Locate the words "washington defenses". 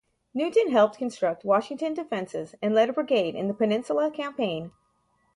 1.45-2.55